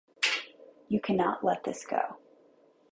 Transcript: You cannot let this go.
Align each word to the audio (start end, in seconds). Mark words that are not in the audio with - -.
You 0.87 0.99
cannot 0.99 1.43
let 1.43 1.63
this 1.63 1.85
go. 1.85 2.17